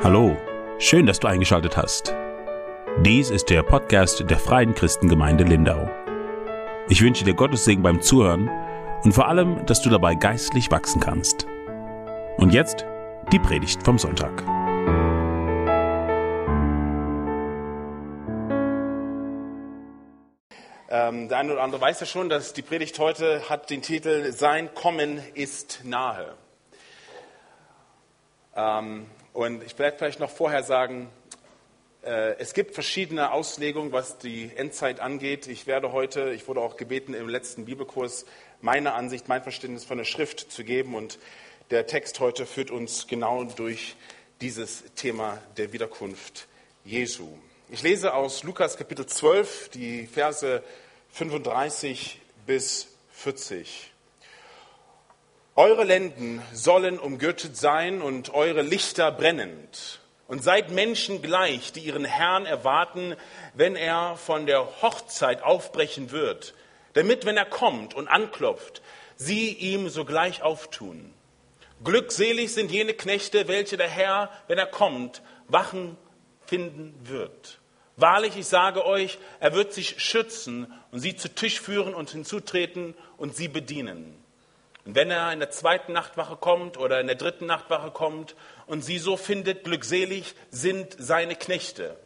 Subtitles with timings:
[0.00, 0.36] Hallo,
[0.78, 2.14] schön, dass du eingeschaltet hast.
[3.00, 5.90] Dies ist der Podcast der Freien Christengemeinde Lindau.
[6.88, 8.48] Ich wünsche dir Gottes Segen beim Zuhören
[9.02, 11.48] und vor allem, dass du dabei geistlich wachsen kannst.
[12.36, 12.86] Und jetzt
[13.32, 14.44] die Predigt vom Sonntag.
[20.90, 24.30] Ähm, der eine oder andere weiß ja schon, dass die Predigt heute hat den Titel
[24.30, 26.34] Sein Kommen ist nahe.
[28.54, 29.06] Ähm,
[29.38, 31.08] und ich werde vielleicht noch vorher sagen,
[32.02, 35.46] äh, es gibt verschiedene Auslegungen, was die Endzeit angeht.
[35.46, 38.26] Ich werde heute, ich wurde auch gebeten im letzten Bibelkurs,
[38.62, 40.96] meine Ansicht, mein Verständnis von der Schrift zu geben.
[40.96, 41.20] Und
[41.70, 43.94] der Text heute führt uns genau durch
[44.40, 46.48] dieses Thema der Wiederkunft
[46.84, 47.28] Jesu.
[47.70, 50.64] Ich lese aus Lukas Kapitel 12 die Verse
[51.12, 53.92] 35 bis 40.
[55.58, 59.98] Eure Lenden sollen umgürtet sein und eure Lichter brennend.
[60.28, 63.16] Und seid Menschen gleich, die ihren Herrn erwarten,
[63.54, 66.54] wenn er von der Hochzeit aufbrechen wird,
[66.92, 68.82] damit, wenn er kommt und anklopft,
[69.16, 71.12] sie ihm sogleich auftun.
[71.82, 75.96] Glückselig sind jene Knechte, welche der Herr, wenn er kommt, Wachen
[76.46, 77.58] finden wird.
[77.96, 82.94] Wahrlich, ich sage euch, er wird sich schützen und sie zu Tisch führen und hinzutreten
[83.16, 84.22] und sie bedienen.
[84.84, 88.34] Und wenn er in der zweiten Nachtwache kommt oder in der dritten Nachtwache kommt
[88.66, 91.96] und sie so findet, glückselig sind seine Knechte.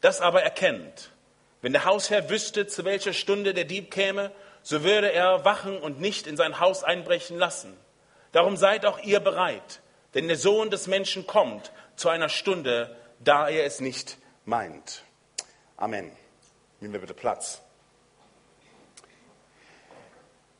[0.00, 1.10] Das aber erkennt,
[1.62, 4.32] wenn der Hausherr wüsste, zu welcher Stunde der Dieb käme,
[4.62, 7.76] so würde er wachen und nicht in sein Haus einbrechen lassen.
[8.32, 9.80] Darum seid auch ihr bereit,
[10.14, 15.04] denn der Sohn des Menschen kommt zu einer Stunde, da er es nicht meint.
[15.76, 16.10] Amen.
[16.80, 17.62] Nehmen wir bitte Platz.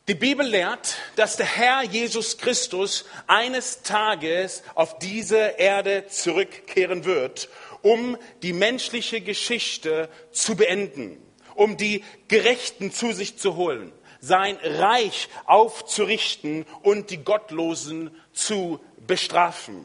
[0.09, 7.49] Die Bibel lehrt, dass der Herr Jesus Christus eines Tages auf diese Erde zurückkehren wird,
[7.83, 11.23] um die menschliche Geschichte zu beenden,
[11.55, 19.85] um die Gerechten zu sich zu holen, sein Reich aufzurichten und die Gottlosen zu bestrafen.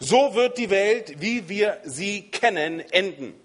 [0.00, 3.38] So wird die Welt, wie wir sie kennen, enden.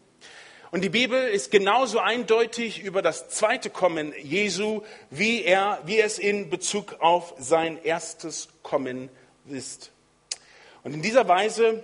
[0.73, 6.17] Und die Bibel ist genauso eindeutig über das zweite Kommen Jesu, wie, er, wie es
[6.17, 9.09] in Bezug auf sein erstes Kommen
[9.47, 9.91] ist.
[10.83, 11.83] Und in dieser Weise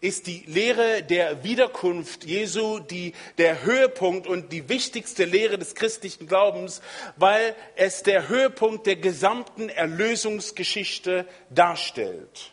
[0.00, 6.26] ist die Lehre der Wiederkunft Jesu die, der Höhepunkt und die wichtigste Lehre des christlichen
[6.26, 6.80] Glaubens,
[7.16, 12.52] weil es der Höhepunkt der gesamten Erlösungsgeschichte darstellt.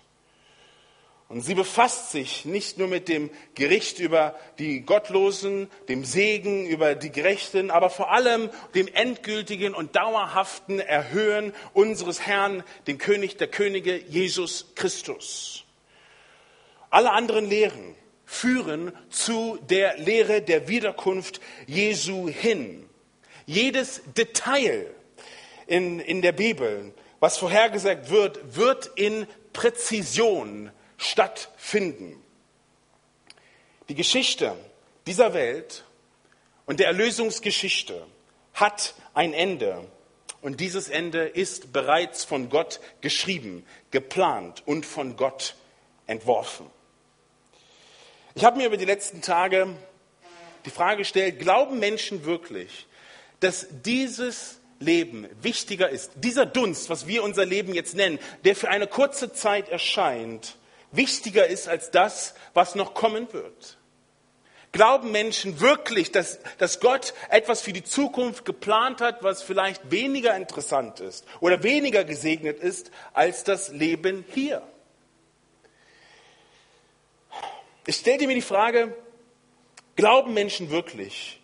[1.30, 6.96] Und sie befasst sich nicht nur mit dem Gericht über die Gottlosen, dem Segen über
[6.96, 13.48] die Gerechten, aber vor allem dem endgültigen und dauerhaften Erhöhen unseres Herrn, dem König der
[13.48, 15.66] Könige, Jesus Christus.
[16.90, 17.96] Alle anderen Lehren
[18.26, 22.88] führen zu der Lehre der Wiederkunft Jesu hin.
[23.46, 24.86] Jedes Detail
[25.66, 32.22] in, in der Bibel, was vorhergesagt wird, wird in Präzision stattfinden.
[33.90, 34.56] Die Geschichte
[35.06, 35.86] dieser Welt
[36.66, 38.06] und der Erlösungsgeschichte
[38.54, 39.88] hat ein Ende.
[40.42, 45.56] Und dieses Ende ist bereits von Gott geschrieben, geplant und von Gott
[46.06, 46.70] entworfen.
[48.36, 49.76] Ich habe mir über die letzten Tage
[50.66, 52.88] die Frage gestellt, glauben Menschen wirklich,
[53.40, 58.70] dass dieses Leben wichtiger ist, dieser Dunst, was wir unser Leben jetzt nennen, der für
[58.70, 60.58] eine kurze Zeit erscheint,
[60.92, 63.78] wichtiger ist als das, was noch kommen wird?
[64.72, 70.36] Glauben Menschen wirklich, dass, dass Gott etwas für die Zukunft geplant hat, was vielleicht weniger
[70.36, 74.62] interessant ist oder weniger gesegnet ist als das Leben hier?
[77.86, 78.94] Ich stelle mir die Frage,
[79.96, 81.40] glauben Menschen wirklich,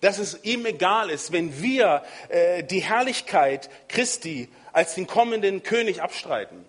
[0.00, 6.00] dass es ihm egal ist, wenn wir äh, die Herrlichkeit Christi als den kommenden König
[6.00, 6.64] abstreiten?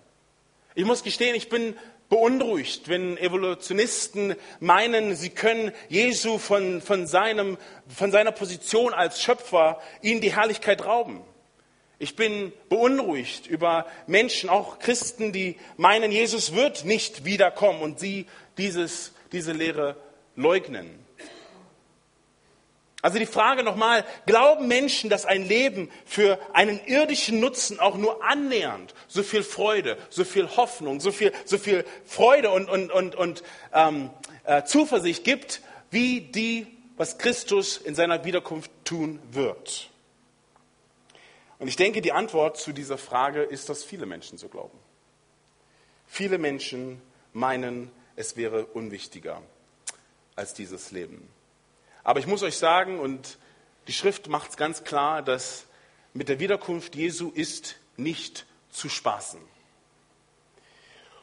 [0.74, 1.76] Ich muss gestehen, ich bin
[2.10, 7.56] beunruhigt, wenn Evolutionisten meinen, sie können Jesu von, von, seinem,
[7.88, 11.22] von seiner Position als Schöpfer ihnen die Herrlichkeit rauben.
[11.98, 18.26] Ich bin beunruhigt über Menschen, auch Christen, die meinen, Jesus wird nicht wiederkommen und sie
[18.58, 19.96] dieses, diese Lehre
[20.34, 20.99] leugnen.
[23.02, 28.22] Also die Frage nochmal, glauben Menschen, dass ein Leben für einen irdischen Nutzen auch nur
[28.22, 33.14] annähernd so viel Freude, so viel Hoffnung, so viel, so viel Freude und, und, und,
[33.14, 33.42] und
[33.72, 34.10] ähm,
[34.44, 36.66] äh, Zuversicht gibt, wie die,
[36.96, 39.88] was Christus in seiner Wiederkunft tun wird?
[41.58, 44.78] Und ich denke, die Antwort zu dieser Frage ist, dass viele Menschen so glauben.
[46.06, 47.00] Viele Menschen
[47.32, 49.42] meinen, es wäre unwichtiger
[50.36, 51.28] als dieses Leben.
[52.04, 53.38] Aber ich muss euch sagen, und
[53.88, 55.66] die Schrift macht es ganz klar, dass
[56.12, 59.40] mit der Wiederkunft Jesu ist nicht zu spaßen.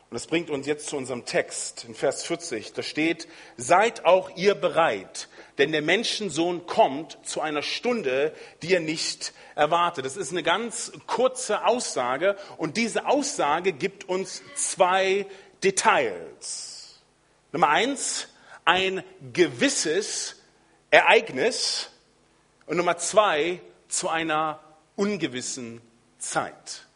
[0.09, 2.71] Und das bringt uns jetzt zu unserem Text in Vers 40.
[2.71, 3.27] Da steht,
[3.57, 5.27] seid auch ihr bereit,
[5.57, 10.05] denn der Menschensohn kommt zu einer Stunde, die ihr nicht erwartet.
[10.05, 15.25] Das ist eine ganz kurze Aussage und diese Aussage gibt uns zwei
[15.61, 17.01] Details.
[17.51, 18.29] Nummer eins,
[18.63, 19.03] ein
[19.33, 20.36] gewisses
[20.89, 21.89] Ereignis
[22.65, 24.59] und Nummer zwei, zu einer
[24.95, 25.81] ungewissen
[26.17, 26.87] Zeit.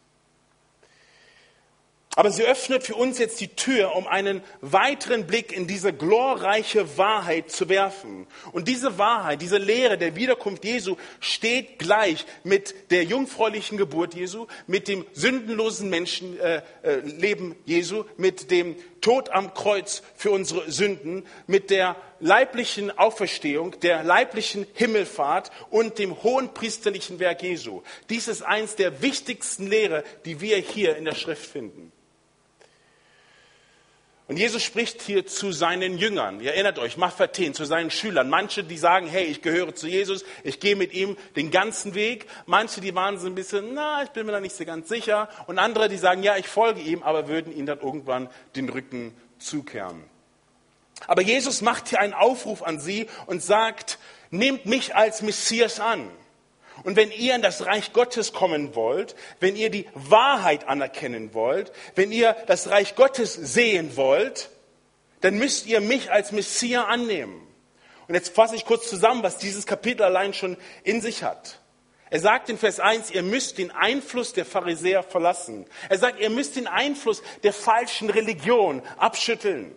[2.14, 6.98] Aber sie öffnet für uns jetzt die Tür, um einen weiteren Blick in diese glorreiche
[6.98, 8.26] Wahrheit zu werfen.
[8.52, 14.46] Und diese Wahrheit, diese Lehre der Wiederkunft Jesu steht gleich mit der jungfräulichen Geburt Jesu,
[14.66, 21.24] mit dem sündenlosen Menschenleben äh, äh Jesu, mit dem Tod am Kreuz für unsere Sünden,
[21.46, 27.82] mit der leiblichen Auferstehung, der leiblichen Himmelfahrt und dem hohen priesterlichen Werk Jesu.
[28.08, 31.92] Dies ist eins der wichtigsten Lehre, die wir hier in der Schrift finden.
[34.28, 36.40] Und Jesus spricht hier zu seinen Jüngern.
[36.40, 38.30] Ihr erinnert euch, Maffaten, zu seinen Schülern.
[38.30, 42.26] Manche, die sagen, hey, ich gehöre zu Jesus, ich gehe mit ihm den ganzen Weg.
[42.46, 45.28] Manche, die waren so ein bisschen, na, ich bin mir da nicht so ganz sicher.
[45.48, 49.12] Und andere, die sagen, ja, ich folge ihm, aber würden ihm dann irgendwann den Rücken
[49.38, 50.11] zukehren.
[51.06, 53.98] Aber Jesus macht hier einen Aufruf an sie und sagt,
[54.30, 56.10] nehmt mich als Messias an.
[56.84, 61.72] Und wenn ihr in das Reich Gottes kommen wollt, wenn ihr die Wahrheit anerkennen wollt,
[61.94, 64.50] wenn ihr das Reich Gottes sehen wollt,
[65.20, 67.46] dann müsst ihr mich als Messias annehmen.
[68.08, 71.60] Und jetzt fasse ich kurz zusammen, was dieses Kapitel allein schon in sich hat.
[72.10, 75.66] Er sagt in Vers 1, ihr müsst den Einfluss der Pharisäer verlassen.
[75.88, 79.74] Er sagt, ihr müsst den Einfluss der falschen Religion abschütteln.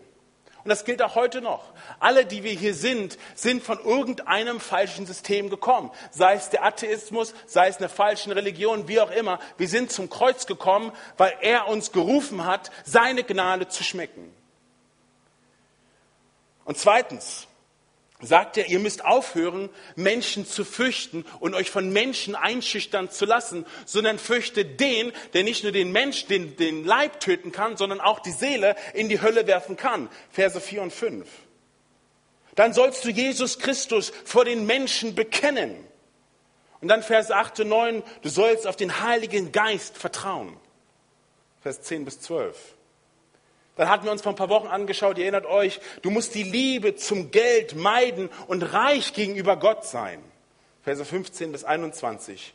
[0.65, 1.63] Und das gilt auch heute noch.
[1.99, 5.91] Alle, die wir hier sind, sind von irgendeinem falschen System gekommen.
[6.09, 9.37] Sei es der Atheismus, sei es eine falsche Religion, wie auch immer.
[9.59, 14.33] Wir sind zum Kreuz gekommen, weil er uns gerufen hat, seine Gnade zu schmecken.
[16.63, 17.45] Und zweitens,
[18.25, 23.65] sagt er, ihr müsst aufhören, Menschen zu fürchten und euch von Menschen einschüchtern zu lassen,
[23.85, 28.19] sondern fürchtet den, der nicht nur den Mensch, den, den Leib töten kann, sondern auch
[28.19, 30.09] die Seele in die Hölle werfen kann.
[30.31, 31.27] Verse 4 und 5.
[32.55, 35.75] Dann sollst du Jesus Christus vor den Menschen bekennen.
[36.81, 40.55] Und dann Vers 8 und 9, du sollst auf den Heiligen Geist vertrauen.
[41.61, 42.74] Vers 10 bis 12.
[43.75, 46.43] Dann hatten wir uns vor ein paar Wochen angeschaut, ihr erinnert euch, du musst die
[46.43, 50.23] Liebe zum Geld meiden und reich gegenüber Gott sein.
[50.83, 52.53] Verse 15 bis 21.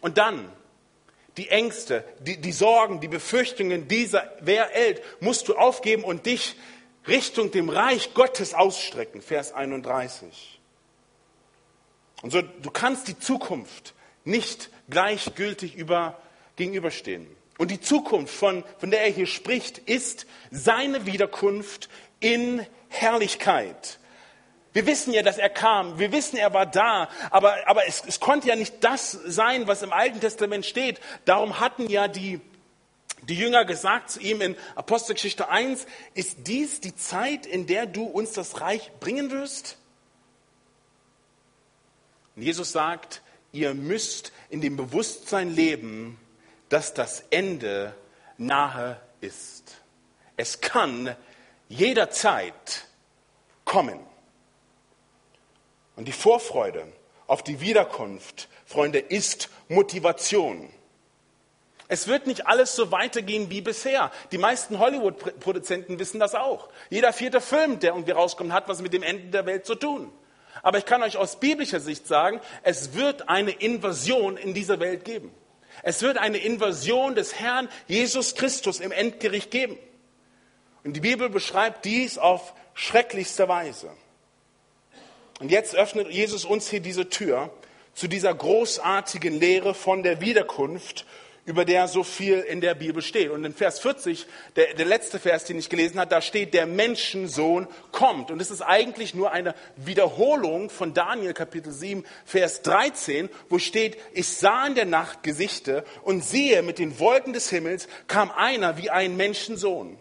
[0.00, 0.48] Und dann
[1.36, 6.54] die Ängste, die, die Sorgen, die Befürchtungen dieser Welt musst du aufgeben und dich
[7.08, 9.22] Richtung dem Reich Gottes ausstrecken.
[9.22, 10.60] Vers 31.
[12.22, 13.94] Und so, du kannst die Zukunft
[14.24, 16.20] nicht gleichgültig über,
[16.54, 17.26] gegenüberstehen.
[17.62, 21.88] Und die Zukunft, von, von der er hier spricht, ist seine Wiederkunft
[22.18, 24.00] in Herrlichkeit.
[24.72, 25.96] Wir wissen ja, dass er kam.
[25.96, 27.08] Wir wissen, er war da.
[27.30, 31.00] Aber, aber es, es konnte ja nicht das sein, was im Alten Testament steht.
[31.24, 32.40] Darum hatten ja die,
[33.28, 38.02] die Jünger gesagt zu ihm in Apostelgeschichte 1, ist dies die Zeit, in der du
[38.02, 39.78] uns das Reich bringen wirst?
[42.34, 46.18] Und Jesus sagt, ihr müsst in dem Bewusstsein leben,
[46.72, 47.94] dass das Ende
[48.38, 49.76] nahe ist.
[50.38, 51.14] Es kann
[51.68, 52.86] jederzeit
[53.66, 54.00] kommen.
[55.96, 56.90] Und die Vorfreude
[57.26, 60.70] auf die Wiederkunft, Freunde, ist Motivation.
[61.88, 64.10] Es wird nicht alles so weitergehen wie bisher.
[64.30, 66.70] Die meisten Hollywood-Produzenten wissen das auch.
[66.88, 70.10] Jeder vierte Film, der irgendwie rauskommt, hat was mit dem Ende der Welt zu tun.
[70.62, 75.04] Aber ich kann euch aus biblischer Sicht sagen, es wird eine Invasion in dieser Welt
[75.04, 75.34] geben.
[75.82, 79.78] Es wird eine Invasion des Herrn Jesus Christus im Endgericht geben.
[80.84, 83.90] Und die Bibel beschreibt dies auf schrecklichste Weise.
[85.40, 87.50] Und jetzt öffnet Jesus uns hier diese Tür
[87.94, 91.04] zu dieser großartigen Lehre von der Wiederkunft
[91.44, 93.30] über der so viel in der Bibel steht.
[93.30, 96.66] Und in Vers 40, der, der letzte Vers, den ich gelesen habe, da steht, der
[96.66, 98.30] Menschensohn kommt.
[98.30, 103.98] Und es ist eigentlich nur eine Wiederholung von Daniel Kapitel 7, Vers 13, wo steht,
[104.12, 108.78] ich sah in der Nacht Gesichte und siehe, mit den Wolken des Himmels kam einer
[108.78, 109.98] wie ein Menschensohn.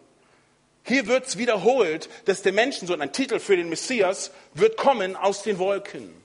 [0.84, 5.42] Hier wird es wiederholt, dass der Menschensohn, ein Titel für den Messias, wird kommen aus
[5.44, 6.21] den Wolken.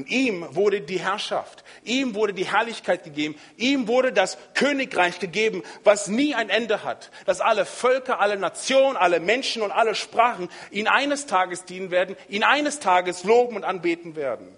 [0.00, 5.62] Und ihm wurde die Herrschaft, ihm wurde die Herrlichkeit gegeben, ihm wurde das Königreich gegeben,
[5.84, 10.48] was nie ein Ende hat, dass alle Völker, alle Nationen, alle Menschen und alle Sprachen
[10.70, 14.48] ihn eines Tages dienen werden, ihn eines Tages loben und anbeten werden.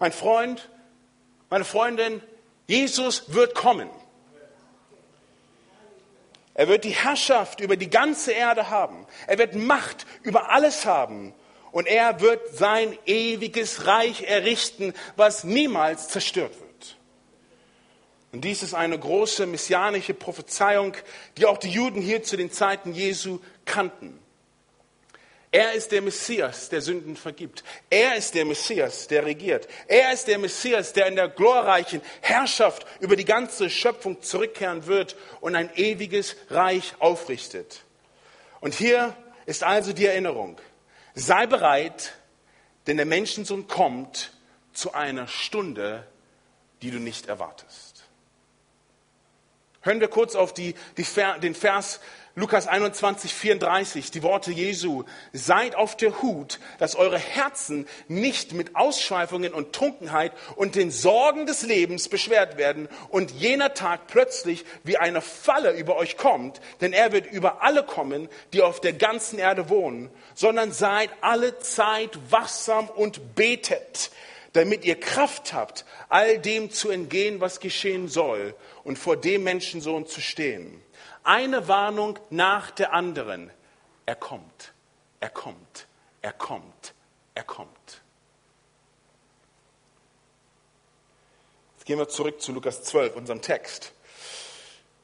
[0.00, 0.68] Mein Freund,
[1.48, 2.20] meine Freundin,
[2.66, 3.88] Jesus wird kommen.
[6.54, 9.06] Er wird die Herrschaft über die ganze Erde haben.
[9.28, 11.34] Er wird Macht über alles haben.
[11.70, 16.96] Und er wird sein ewiges Reich errichten, was niemals zerstört wird.
[18.32, 20.94] Und dies ist eine große messianische Prophezeiung,
[21.36, 24.18] die auch die Juden hier zu den Zeiten Jesu kannten.
[25.50, 27.64] Er ist der Messias, der Sünden vergibt.
[27.88, 29.66] Er ist der Messias, der regiert.
[29.86, 35.16] Er ist der Messias, der in der glorreichen Herrschaft über die ganze Schöpfung zurückkehren wird
[35.40, 37.80] und ein ewiges Reich aufrichtet.
[38.60, 40.60] Und hier ist also die Erinnerung.
[41.18, 42.14] Sei bereit,
[42.86, 44.30] denn der Menschensohn kommt
[44.72, 46.06] zu einer Stunde,
[46.80, 48.04] die du nicht erwartest.
[49.80, 51.04] Hören wir kurz auf die, die,
[51.42, 51.98] den Vers
[52.38, 55.02] Lukas 21, 34, die Worte Jesu.
[55.32, 61.46] Seid auf der Hut, dass eure Herzen nicht mit Ausschweifungen und Trunkenheit und den Sorgen
[61.46, 66.92] des Lebens beschwert werden und jener Tag plötzlich wie eine Falle über euch kommt, denn
[66.92, 72.20] er wird über alle kommen, die auf der ganzen Erde wohnen, sondern seid alle Zeit
[72.30, 74.12] wachsam und betet,
[74.52, 78.54] damit ihr Kraft habt, all dem zu entgehen, was geschehen soll
[78.84, 80.80] und vor dem Menschensohn zu stehen.
[81.28, 83.50] Eine Warnung nach der anderen.
[84.06, 84.72] Er kommt,
[85.20, 85.86] er kommt,
[86.22, 86.94] er kommt,
[87.34, 88.00] er kommt.
[91.76, 93.92] Jetzt gehen wir zurück zu Lukas 12, unserem Text.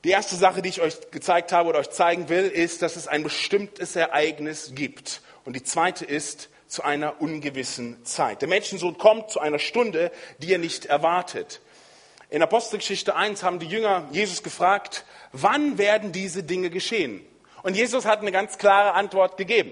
[0.05, 3.07] Die erste Sache, die ich euch gezeigt habe oder euch zeigen will, ist, dass es
[3.07, 5.21] ein bestimmtes Ereignis gibt.
[5.45, 8.41] Und die zweite ist, zu einer ungewissen Zeit.
[8.41, 11.61] Der Menschensohn kommt zu einer Stunde, die er nicht erwartet.
[12.35, 17.25] In Apostelgeschichte 1 haben die Jünger Jesus gefragt, wann werden diese Dinge geschehen?
[17.63, 19.71] Und Jesus hat eine ganz klare Antwort gegeben.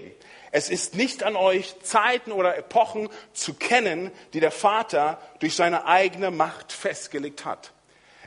[0.53, 5.87] Es ist nicht an euch, Zeiten oder Epochen zu kennen, die der Vater durch seine
[5.87, 7.73] eigene Macht festgelegt hat.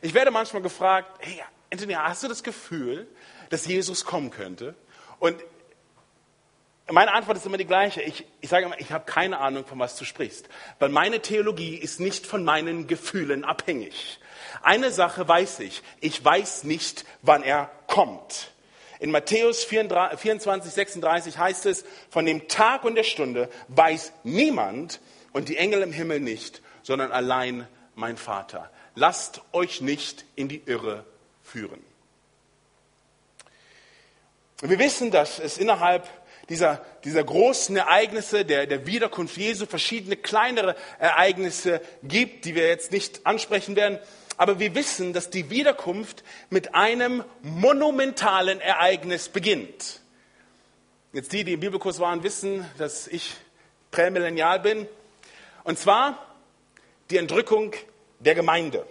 [0.02, 3.08] Ich werde manchmal gefragt, hey, Anthony, hast du das Gefühl,
[3.48, 4.74] dass Jesus kommen könnte?
[5.18, 5.42] Und
[6.90, 8.02] meine Antwort ist immer die gleiche.
[8.02, 10.50] Ich, ich sage immer, ich habe keine Ahnung, von was du sprichst.
[10.78, 14.20] Weil meine Theologie ist nicht von meinen Gefühlen abhängig.
[14.62, 15.82] Eine Sache weiß ich.
[16.00, 18.52] Ich weiß nicht, wann er kommt.
[18.98, 25.00] In Matthäus 24, 36 heißt es, von dem Tag und der Stunde weiß niemand
[25.32, 28.70] und die Engel im Himmel nicht, sondern allein mein Vater.
[28.94, 31.04] Lasst euch nicht in die Irre
[31.42, 31.84] führen.
[34.62, 36.08] Wir wissen, dass es innerhalb
[36.48, 42.92] dieser, dieser großen Ereignisse der, der Wiederkunft Jesu verschiedene kleinere Ereignisse gibt, die wir jetzt
[42.92, 43.98] nicht ansprechen werden.
[44.36, 50.00] Aber wir wissen, dass die Wiederkunft mit einem monumentalen Ereignis beginnt.
[51.12, 53.34] Jetzt die, die im Bibelkurs waren, wissen, dass ich
[53.90, 54.86] prämillennial bin.
[55.64, 56.36] Und zwar
[57.10, 57.72] die Entrückung
[58.18, 58.86] der Gemeinde.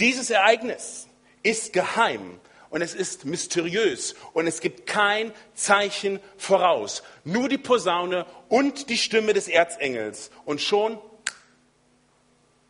[0.00, 1.06] Dieses Ereignis
[1.44, 7.04] ist geheim und es ist mysteriös und es gibt kein Zeichen voraus.
[7.22, 10.98] Nur die Posaune und die Stimme des Erzengels und schon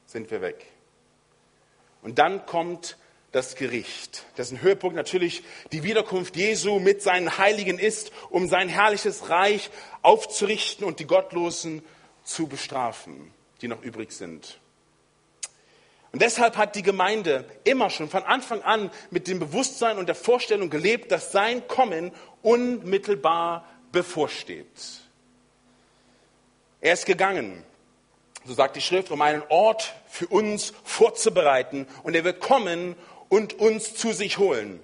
[0.05, 0.74] sind wir weg.
[2.05, 2.99] Und dann kommt
[3.33, 5.43] das Gericht, dessen Höhepunkt natürlich
[5.73, 9.71] die Wiederkunft Jesu mit seinen Heiligen ist, um sein herrliches Reich
[10.03, 11.83] aufzurichten und die Gottlosen
[12.23, 14.61] zu bestrafen, die noch übrig sind.
[16.13, 20.15] Und deshalb hat die Gemeinde immer schon von Anfang an mit dem Bewusstsein und der
[20.15, 24.67] Vorstellung gelebt, dass sein Kommen unmittelbar bevorsteht.
[26.81, 27.65] Er ist gegangen,
[28.45, 31.87] so sagt die Schrift, um einen Ort für uns vorzubereiten.
[32.03, 32.95] Und er wird kommen
[33.29, 34.81] und uns zu sich holen.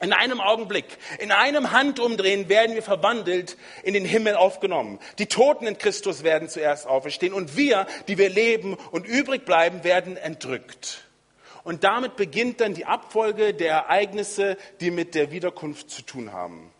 [0.00, 4.98] In einem Augenblick, in einem Handumdrehen werden wir verwandelt in den Himmel aufgenommen.
[5.18, 9.84] Die Toten in Christus werden zuerst auferstehen und wir, die wir leben und übrig bleiben,
[9.84, 11.04] werden entrückt.
[11.62, 16.72] Und damit beginnt dann die Abfolge der Ereignisse, die mit der Wiederkunft zu tun haben.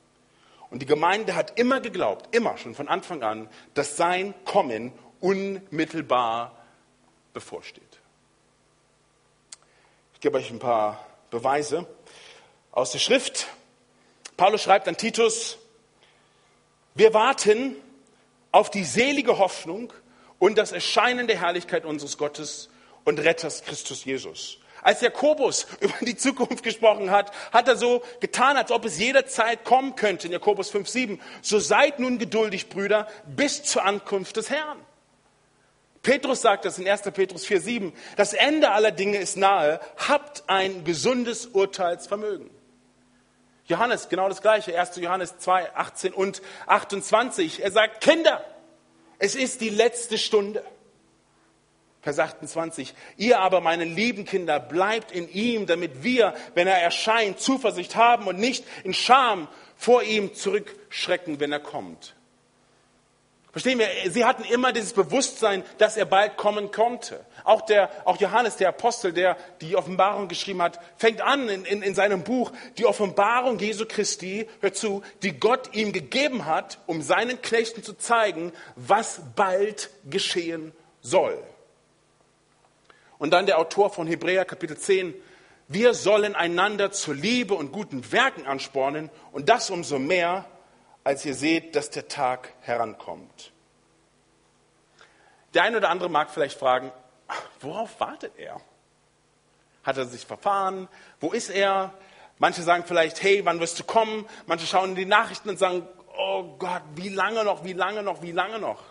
[0.70, 4.90] Und die Gemeinde hat immer geglaubt, immer schon von Anfang an, dass sein Kommen
[5.22, 6.54] unmittelbar
[7.32, 7.82] bevorsteht.
[10.14, 11.86] Ich gebe euch ein paar Beweise
[12.70, 13.46] aus der Schrift.
[14.36, 15.58] Paulus schreibt an Titus,
[16.94, 17.76] wir warten
[18.50, 19.92] auf die selige Hoffnung
[20.38, 22.68] und das Erscheinen der Herrlichkeit unseres Gottes
[23.04, 24.58] und Retters Christus Jesus.
[24.82, 29.64] Als Jakobus über die Zukunft gesprochen hat, hat er so getan, als ob es jederzeit
[29.64, 31.18] kommen könnte in Jakobus 5,7.
[31.40, 34.78] So seid nun geduldig, Brüder, bis zur Ankunft des Herrn.
[36.02, 37.02] Petrus sagt das in 1.
[37.12, 37.92] Petrus 4,7.
[38.16, 39.80] Das Ende aller Dinge ist nahe.
[40.08, 42.50] Habt ein gesundes Urteilsvermögen.
[43.66, 44.78] Johannes, genau das gleiche.
[44.78, 44.96] 1.
[44.96, 47.62] Johannes 2, 18 und 28.
[47.62, 48.44] Er sagt, Kinder,
[49.18, 50.64] es ist die letzte Stunde.
[52.00, 52.94] Vers 28.
[53.16, 58.26] Ihr aber, meine lieben Kinder, bleibt in ihm, damit wir, wenn er erscheint, Zuversicht haben
[58.26, 62.16] und nicht in Scham vor ihm zurückschrecken, wenn er kommt.
[63.52, 67.20] Verstehen wir, sie hatten immer dieses Bewusstsein, dass er bald kommen konnte.
[67.44, 71.82] Auch, der, auch Johannes, der Apostel, der die Offenbarung geschrieben hat, fängt an in, in,
[71.82, 77.02] in seinem Buch, die Offenbarung Jesu Christi, hört zu, die Gott ihm gegeben hat, um
[77.02, 81.38] seinen Knechten zu zeigen, was bald geschehen soll.
[83.18, 85.12] Und dann der Autor von Hebräer Kapitel 10,
[85.68, 90.46] wir sollen einander zur Liebe und guten Werken anspornen und das umso mehr,
[91.04, 93.52] als ihr seht, dass der Tag herankommt.
[95.54, 96.92] Der eine oder andere mag vielleicht fragen,
[97.60, 98.60] worauf wartet er?
[99.84, 100.88] Hat er sich verfahren?
[101.20, 101.92] Wo ist er?
[102.38, 104.26] Manche sagen vielleicht, hey, wann wirst du kommen?
[104.46, 108.22] Manche schauen in die Nachrichten und sagen, oh Gott, wie lange noch, wie lange noch,
[108.22, 108.82] wie lange noch?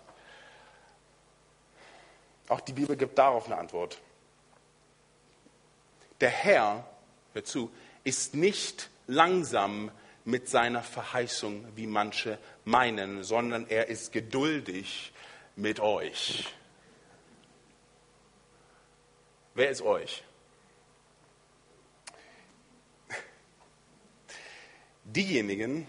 [2.50, 3.98] Auch die Bibel gibt darauf eine Antwort.
[6.20, 6.86] Der Herr,
[7.34, 7.72] hör zu,
[8.04, 9.90] ist nicht langsam
[10.26, 15.14] mit seiner Verheißung, wie manche meinen, sondern er ist geduldig
[15.56, 16.54] mit euch.
[19.54, 20.24] Wer ist euch?
[25.04, 25.88] Diejenigen,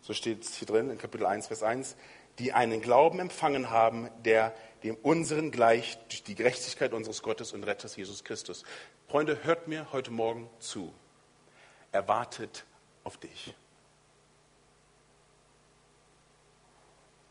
[0.00, 1.96] so steht es hier drin in Kapitel 1, Vers 1,
[2.38, 7.64] die einen Glauben empfangen haben, der dem unseren gleich durch die Gerechtigkeit unseres Gottes und
[7.64, 8.64] Retters Jesus Christus.
[9.08, 10.92] Freunde, hört mir heute Morgen zu.
[11.92, 12.64] Er wartet
[13.04, 13.54] auf dich.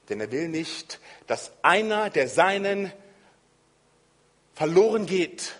[0.09, 2.91] Denn er will nicht, dass einer der Seinen
[4.53, 5.55] verloren geht,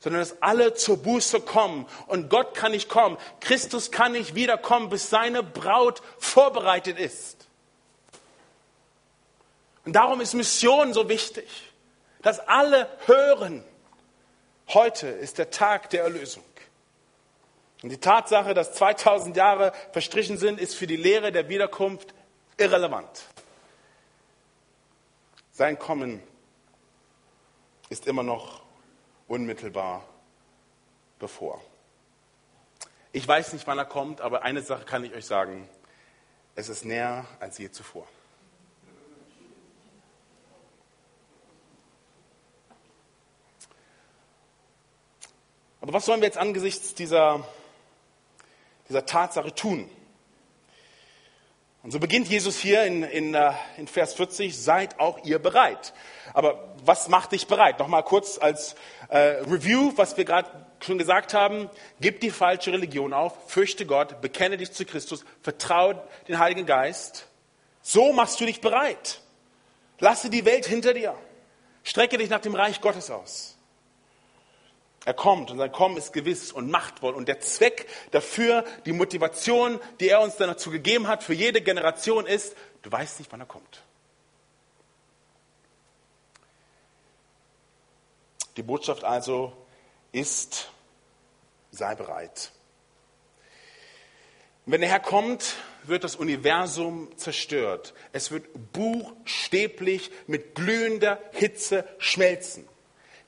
[0.00, 1.86] sondern dass alle zur Buße kommen.
[2.06, 3.16] Und Gott kann nicht kommen.
[3.40, 7.46] Christus kann nicht wiederkommen, bis seine Braut vorbereitet ist.
[9.84, 11.48] Und darum ist Mission so wichtig,
[12.22, 13.64] dass alle hören,
[14.68, 16.42] heute ist der Tag der Erlösung.
[17.82, 22.14] Und die Tatsache, dass 2000 Jahre verstrichen sind, ist für die Lehre der Wiederkunft
[22.56, 23.26] irrelevant.
[25.52, 26.22] Sein Kommen
[27.88, 28.62] ist immer noch
[29.28, 30.04] unmittelbar
[31.18, 31.62] bevor.
[33.12, 35.68] Ich weiß nicht, wann er kommt, aber eine Sache kann ich euch sagen.
[36.54, 38.06] Es ist näher als je zuvor.
[45.80, 47.46] Aber was sollen wir jetzt angesichts dieser
[48.88, 49.88] dieser Tatsache tun.
[51.82, 55.94] Und so beginnt Jesus hier in, in, äh, in Vers 40, seid auch ihr bereit.
[56.34, 57.78] Aber was macht dich bereit?
[57.78, 58.74] Nochmal kurz als
[59.08, 61.70] äh, Review, was wir gerade schon gesagt haben.
[62.00, 67.28] Gib die falsche Religion auf, fürchte Gott, bekenne dich zu Christus, vertraue den Heiligen Geist.
[67.82, 69.20] So machst du dich bereit.
[70.00, 71.14] Lasse die Welt hinter dir.
[71.84, 73.55] Strecke dich nach dem Reich Gottes aus.
[75.06, 77.14] Er kommt und sein Kommen ist gewiss und machtvoll.
[77.14, 81.62] Und der Zweck dafür, die Motivation, die er uns dann dazu gegeben hat, für jede
[81.62, 83.84] Generation ist, du weißt nicht, wann er kommt.
[88.56, 89.52] Die Botschaft also
[90.10, 90.72] ist,
[91.70, 92.50] sei bereit.
[94.64, 97.94] Wenn der Herr kommt, wird das Universum zerstört.
[98.12, 102.66] Es wird buchstäblich mit glühender Hitze schmelzen.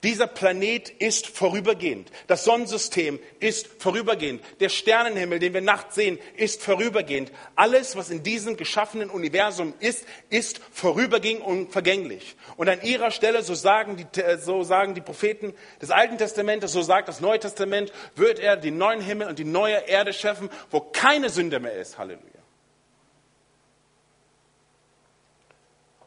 [0.04, 2.12] Dieser Planet ist vorübergehend.
[2.28, 4.44] Das Sonnensystem ist vorübergehend.
[4.60, 7.32] Der Sternenhimmel, den wir nachts sehen, ist vorübergehend.
[7.56, 12.36] Alles, was in diesem geschaffenen Universum ist, ist vorübergehend und vergänglich.
[12.56, 14.06] Und an ihrer Stelle, so sagen die,
[14.38, 18.78] so sagen die Propheten des Alten Testamentes, so sagt das Neue Testament, wird er den
[18.78, 21.98] neuen Himmel und die neue Erde schaffen, wo keine Sünde mehr ist.
[21.98, 22.22] Halleluja.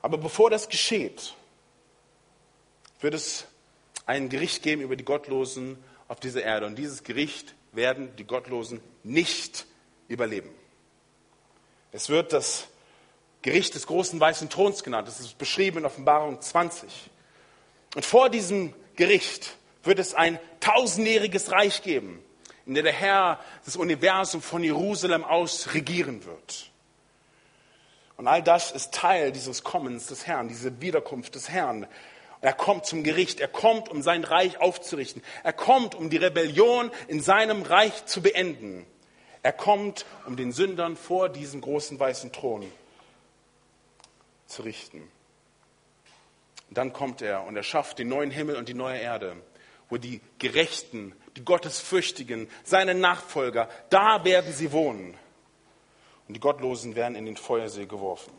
[0.01, 1.34] Aber bevor das geschieht,
[3.01, 3.47] wird es
[4.12, 6.65] ein Gericht geben über die Gottlosen auf dieser Erde.
[6.65, 9.65] Und dieses Gericht werden die Gottlosen nicht
[10.10, 10.50] überleben.
[11.93, 12.67] Es wird das
[13.41, 15.08] Gericht des großen weißen Throns genannt.
[15.08, 17.10] Das ist beschrieben in Offenbarung 20.
[17.95, 22.21] Und vor diesem Gericht wird es ein tausendjähriges Reich geben,
[22.65, 26.69] in dem der Herr das Universum von Jerusalem aus regieren wird.
[28.17, 31.88] Und all das ist Teil dieses Kommens des Herrn, diese Wiederkunft des Herrn,
[32.41, 33.39] er kommt zum Gericht.
[33.39, 35.23] Er kommt, um sein Reich aufzurichten.
[35.43, 38.86] Er kommt, um die Rebellion in seinem Reich zu beenden.
[39.43, 42.69] Er kommt, um den Sündern vor diesem großen weißen Thron
[44.47, 45.10] zu richten.
[46.69, 49.36] Und dann kommt er und er schafft den neuen Himmel und die neue Erde,
[49.89, 55.17] wo die Gerechten, die Gottesfürchtigen, seine Nachfolger, da werden sie wohnen.
[56.27, 58.32] Und die Gottlosen werden in den Feuersee geworfen.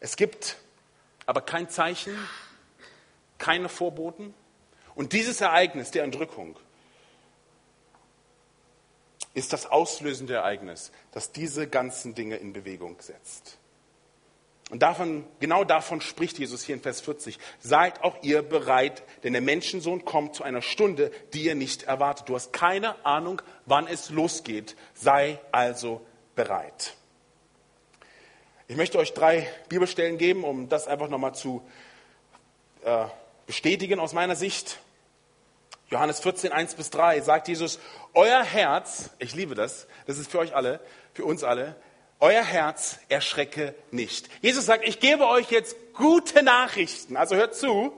[0.00, 0.56] Es gibt
[1.32, 2.14] aber kein Zeichen,
[3.38, 4.34] keine Vorboten.
[4.94, 6.58] Und dieses Ereignis der Entrückung
[9.32, 13.56] ist das auslösende Ereignis, das diese ganzen Dinge in Bewegung setzt.
[14.68, 17.38] Und davon, genau davon spricht Jesus hier in Vers 40.
[17.60, 22.28] Seid auch ihr bereit, denn der Menschensohn kommt zu einer Stunde, die ihr nicht erwartet.
[22.28, 24.76] Du hast keine Ahnung, wann es losgeht.
[24.92, 26.02] Sei also
[26.34, 26.94] bereit.
[28.68, 31.62] Ich möchte euch drei Bibelstellen geben, um das einfach nochmal zu
[32.84, 33.06] äh,
[33.46, 34.78] bestätigen aus meiner Sicht.
[35.90, 37.78] Johannes 14, 1 bis 3 sagt Jesus,
[38.14, 40.80] euer Herz, ich liebe das, das ist für euch alle,
[41.12, 41.76] für uns alle,
[42.22, 44.28] euer Herz erschrecke nicht.
[44.42, 47.16] Jesus sagt, ich gebe euch jetzt gute Nachrichten.
[47.16, 47.92] Also hört zu.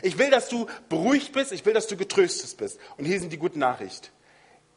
[0.00, 1.50] Ich will, dass du beruhigt bist.
[1.50, 2.78] Ich will, dass du getröstet bist.
[2.96, 4.08] Und hier sind die guten Nachrichten.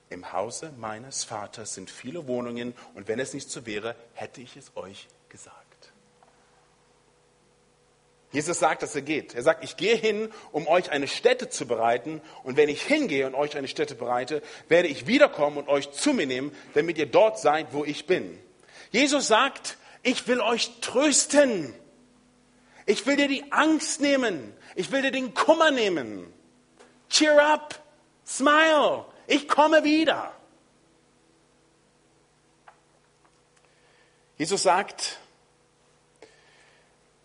[0.09, 2.73] Im Hause meines Vaters sind viele Wohnungen.
[2.95, 5.93] Und wenn es nicht so wäre, hätte ich es euch gesagt.
[8.31, 9.35] Jesus sagt, dass er geht.
[9.35, 12.21] Er sagt, ich gehe hin, um euch eine Stätte zu bereiten.
[12.43, 16.13] Und wenn ich hingehe und euch eine Stätte bereite, werde ich wiederkommen und euch zu
[16.13, 18.37] mir nehmen, damit ihr dort seid, wo ich bin.
[18.91, 21.73] Jesus sagt, ich will euch trösten.
[22.85, 24.53] Ich will dir die Angst nehmen.
[24.75, 26.31] Ich will dir den Kummer nehmen.
[27.09, 27.81] Cheer up.
[28.25, 29.05] Smile.
[29.25, 30.33] Ich komme wieder.
[34.37, 35.19] Jesus sagt,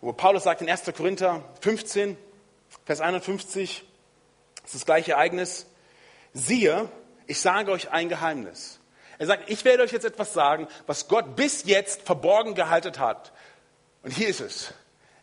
[0.03, 0.83] wo Paulus sagt in 1.
[0.97, 2.17] Korinther 15,
[2.85, 3.85] Vers 51,
[4.55, 5.65] das ist das gleiche Ereignis,
[6.33, 6.89] siehe,
[7.25, 8.81] ich sage euch ein Geheimnis.
[9.17, 13.31] Er sagt, ich werde euch jetzt etwas sagen, was Gott bis jetzt verborgen gehalten hat.
[14.01, 14.73] Und hier ist es.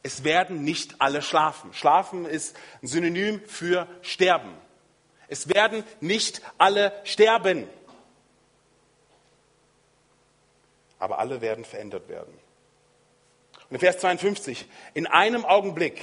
[0.03, 1.75] Es werden nicht alle schlafen.
[1.75, 4.55] Schlafen ist ein Synonym für sterben.
[5.29, 7.69] Es werden nicht alle sterben.
[10.99, 12.33] Aber alle werden verändert werden.
[13.71, 16.03] Und Vers 52, in einem Augenblick,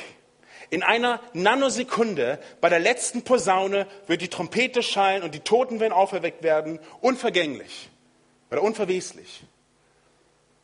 [0.70, 5.94] in einer Nanosekunde, bei der letzten Posaune wird die Trompete schallen und die Toten werden
[5.94, 7.90] auferweckt werden, unvergänglich
[8.50, 9.44] oder unverweslich.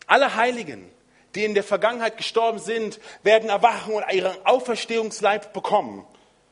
[0.08, 0.90] Alle Heiligen,
[1.36, 6.06] die in der Vergangenheit gestorben sind, werden erwachen und ihren Auferstehungsleib bekommen,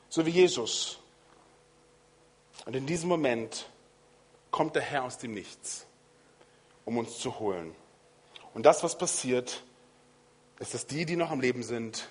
[0.10, 1.00] so wie Jesus.
[2.66, 3.68] Und in diesem Moment
[4.50, 5.86] kommt der Herr aus dem Nichts,
[6.86, 7.76] um uns zu holen.
[8.54, 9.64] Und das, was passiert,
[10.62, 12.08] ist, dass die, die noch am Leben sind,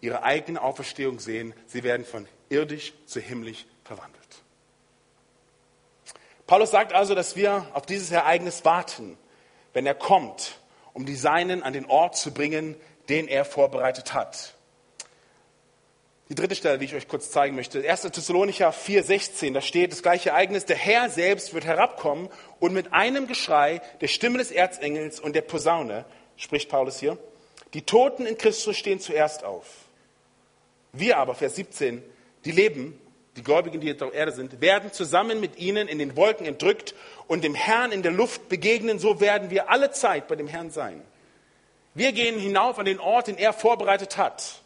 [0.00, 1.54] ihre eigene Auferstehung sehen.
[1.66, 4.18] Sie werden von irdisch zu himmlisch verwandelt.
[6.46, 9.18] Paulus sagt also, dass wir auf dieses Ereignis warten,
[9.72, 10.58] wenn er kommt,
[10.92, 12.76] um die Seinen an den Ort zu bringen,
[13.08, 14.54] den er vorbereitet hat.
[16.28, 18.02] Die dritte Stelle, die ich euch kurz zeigen möchte, 1.
[18.02, 22.28] Thessalonicher 4,16, da steht das gleiche Ereignis, der Herr selbst wird herabkommen
[22.60, 26.04] und mit einem Geschrei der Stimme des Erzengels und der Posaune,
[26.36, 27.16] spricht Paulus hier,
[27.74, 29.66] die Toten in Christus stehen zuerst auf.
[30.92, 32.02] Wir aber, Vers 17,
[32.44, 32.98] die leben,
[33.36, 36.94] die Gläubigen, die jetzt auf Erde sind, werden zusammen mit ihnen in den Wolken entrückt
[37.26, 38.98] und dem Herrn in der Luft begegnen.
[38.98, 41.02] So werden wir alle Zeit bei dem Herrn sein.
[41.94, 44.62] Wir gehen hinauf an den Ort, den er vorbereitet hat.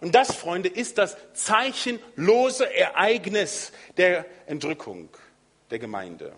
[0.00, 5.08] Und das, Freunde, ist das zeichenlose Ereignis der Entrückung
[5.70, 6.32] der Gemeinde.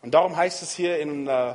[0.00, 1.54] Und darum heißt es hier in äh,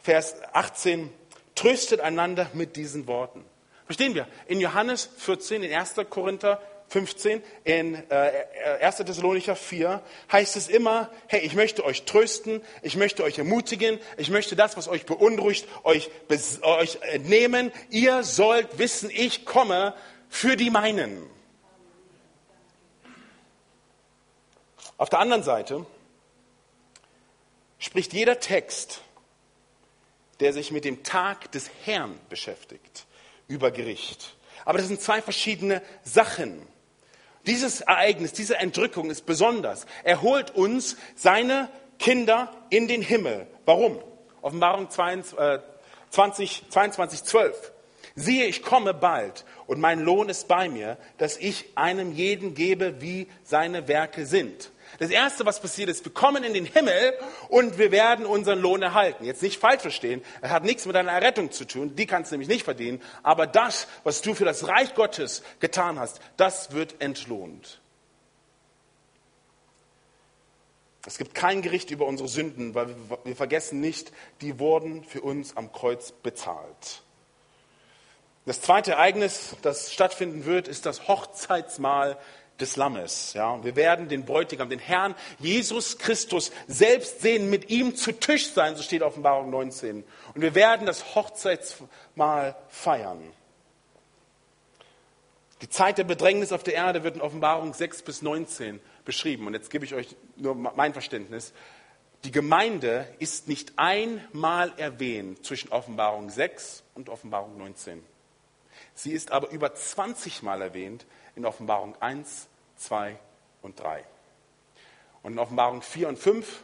[0.00, 1.12] Vers 18,
[1.54, 3.44] tröstet einander mit diesen Worten.
[3.86, 4.26] Verstehen wir?
[4.46, 5.94] In Johannes 14, in 1.
[6.08, 8.44] Korinther 15, in äh,
[8.80, 8.96] 1.
[8.96, 14.30] Thessalonicher 4 heißt es immer, hey, ich möchte euch trösten, ich möchte euch ermutigen, ich
[14.30, 16.10] möchte das, was euch beunruhigt, euch,
[16.62, 17.72] euch nehmen.
[17.88, 19.94] Ihr sollt wissen, ich komme
[20.28, 21.26] für die meinen.
[24.98, 25.86] Auf der anderen Seite
[27.78, 29.00] spricht jeder Text,
[30.40, 33.06] der sich mit dem Tag des Herrn beschäftigt,
[33.48, 34.36] über Gericht.
[34.64, 36.62] Aber das sind zwei verschiedene Sachen.
[37.46, 39.86] Dieses Ereignis, diese Entrückung ist besonders.
[40.04, 41.68] Er holt uns seine
[41.98, 43.46] Kinder in den Himmel.
[43.64, 43.98] Warum?
[44.40, 45.34] Offenbarung 20,
[46.10, 47.72] 22, 12.
[48.14, 53.00] Siehe, ich komme bald und mein Lohn ist bei mir, dass ich einem jeden gebe,
[53.00, 54.70] wie seine Werke sind.
[55.02, 58.82] Das Erste, was passiert ist, wir kommen in den Himmel und wir werden unseren Lohn
[58.82, 59.24] erhalten.
[59.24, 62.34] Jetzt nicht falsch verstehen, es hat nichts mit deiner Errettung zu tun, die kannst du
[62.34, 67.02] nämlich nicht verdienen, aber das, was du für das Reich Gottes getan hast, das wird
[67.02, 67.80] entlohnt.
[71.04, 75.56] Es gibt kein Gericht über unsere Sünden, weil wir vergessen nicht, die wurden für uns
[75.56, 77.02] am Kreuz bezahlt.
[78.46, 82.18] Das zweite Ereignis, das stattfinden wird, ist das Hochzeitsmahl
[82.60, 83.32] des Lammes.
[83.34, 88.52] Ja, wir werden den Bräutigam, den Herrn Jesus Christus selbst sehen, mit ihm zu Tisch
[88.52, 90.04] sein, so steht Offenbarung 19.
[90.34, 93.20] Und wir werden das Hochzeitsmahl feiern.
[95.62, 99.46] Die Zeit der Bedrängnis auf der Erde wird in Offenbarung 6 bis 19 beschrieben.
[99.46, 101.52] Und jetzt gebe ich euch nur mein Verständnis.
[102.24, 108.02] Die Gemeinde ist nicht einmal erwähnt zwischen Offenbarung 6 und Offenbarung 19.
[108.94, 113.16] Sie ist aber über 20 Mal erwähnt in Offenbarung 1, 2
[113.62, 114.04] und 3.
[115.22, 116.62] Und in Offenbarung 4 und 5,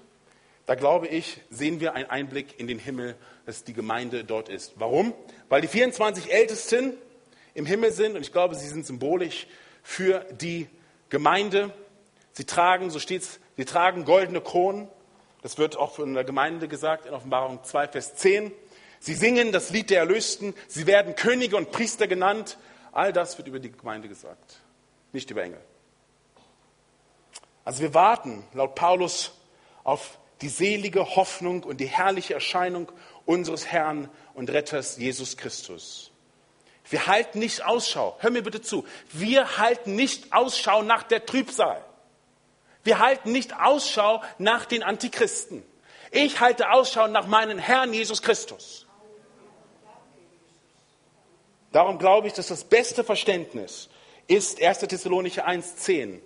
[0.67, 4.75] da glaube ich, sehen wir einen Einblick in den Himmel, dass die Gemeinde dort ist.
[4.77, 5.15] Warum?
[5.49, 6.95] Weil die 24 Ältesten
[7.55, 9.47] im Himmel sind und ich glaube, sie sind symbolisch
[9.83, 10.69] für die
[11.09, 11.73] Gemeinde.
[12.33, 14.89] Sie tragen, so steht es, sie tragen goldene Kronen.
[15.43, 18.53] Das wird auch von der Gemeinde gesagt in Offenbarung 2, Vers 10.
[19.01, 22.59] Sie singen das Lied der Erlösten, sie werden Könige und Priester genannt.
[22.93, 24.61] All das wird über die Gemeinde gesagt,
[25.13, 25.61] nicht über Engel.
[27.65, 29.33] Also wir warten laut Paulus
[29.85, 32.91] auf die selige Hoffnung und die herrliche Erscheinung
[33.27, 36.11] unseres Herrn und Retters Jesus Christus.
[36.89, 38.17] Wir halten nicht Ausschau.
[38.21, 38.87] Hör mir bitte zu.
[39.13, 41.85] Wir halten nicht Ausschau nach der Trübsal.
[42.85, 45.63] Wir halten nicht Ausschau nach den Antichristen.
[46.11, 48.88] Ich halte Ausschau nach meinem Herrn Jesus Christus.
[51.73, 53.89] Darum glaube ich, dass das beste Verständnis
[54.27, 54.81] ist 1.
[54.81, 56.21] Thessalonicher 1,10,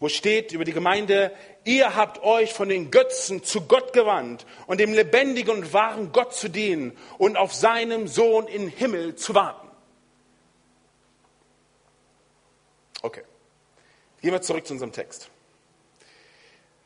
[0.00, 1.32] wo steht über die Gemeinde,
[1.64, 6.34] ihr habt euch von den Götzen zu Gott gewandt und dem lebendigen und wahren Gott
[6.34, 9.68] zu dienen und auf seinem Sohn im Himmel zu warten.
[13.02, 13.22] Okay,
[14.22, 15.30] gehen wir zurück zu unserem Text.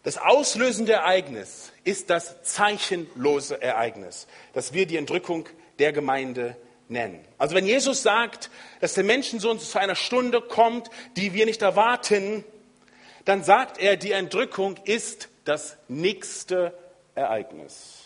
[0.02, 6.56] Das auslösende Ereignis ist das zeichenlose Ereignis, dass wir die Entrückung der Gemeinde
[6.88, 7.24] nennen.
[7.36, 12.44] Also wenn Jesus sagt, dass der Menschensohn zu einer Stunde kommt, die wir nicht erwarten,
[13.24, 16.72] dann sagt er, die Entrückung ist das nächste
[17.14, 18.04] Ereignis.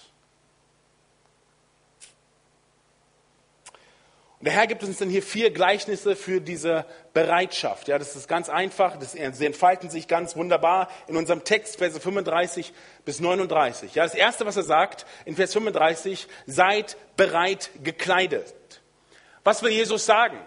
[4.31, 7.86] Und der Herr gibt uns dann hier vier Gleichnisse für diese Bereitschaft.
[7.86, 12.00] Ja, das ist ganz einfach, das, sie entfalten sich ganz wunderbar in unserem Text, Verse
[12.00, 12.72] 35
[13.04, 13.94] bis 39.
[13.94, 18.52] Ja, das erste, was er sagt in Vers 35, seid bereit gekleidet.
[19.44, 20.38] Was will Jesus sagen?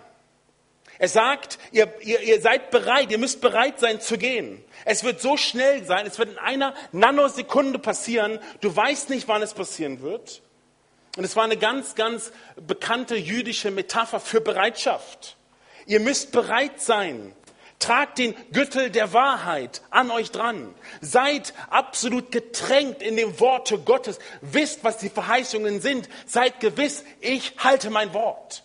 [0.97, 4.63] Er sagt, ihr, ihr, ihr seid bereit, ihr müsst bereit sein zu gehen.
[4.85, 8.39] Es wird so schnell sein, es wird in einer Nanosekunde passieren.
[8.61, 10.41] Du weißt nicht, wann es passieren wird.
[11.15, 15.37] Und es war eine ganz, ganz bekannte jüdische Metapher für Bereitschaft.
[15.85, 17.33] Ihr müsst bereit sein.
[17.79, 20.73] Tragt den Gürtel der Wahrheit an euch dran.
[21.01, 24.19] Seid absolut getränkt in dem Worte Gottes.
[24.41, 26.09] Wisst, was die Verheißungen sind.
[26.25, 28.63] Seid gewiss, ich halte mein Wort.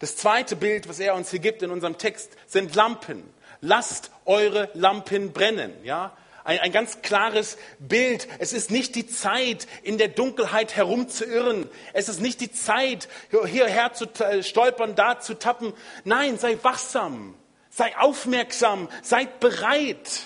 [0.00, 3.22] Das zweite Bild, was er uns hier gibt in unserem Text, sind Lampen.
[3.60, 5.72] Lasst eure Lampen brennen.
[5.82, 6.16] Ja?
[6.48, 8.26] Ein, ein ganz klares Bild.
[8.38, 11.68] Es ist nicht die Zeit, in der Dunkelheit herumzuirren.
[11.92, 14.06] Es ist nicht die Zeit, hierher zu
[14.40, 15.74] stolpern, da zu tappen.
[16.04, 17.34] Nein, sei wachsam.
[17.68, 18.88] Sei aufmerksam.
[19.02, 20.22] Seid bereit.